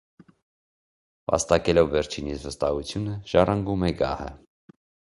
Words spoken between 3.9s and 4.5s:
է գահը։